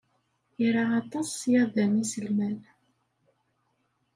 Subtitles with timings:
[0.65, 2.57] Ira aṭas ṣṣyada n yiselman.